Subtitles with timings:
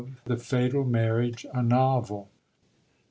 [0.25, 2.27] —The Fatal Marriage; a Novel.